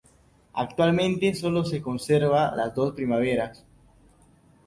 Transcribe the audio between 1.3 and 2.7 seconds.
solo se conservan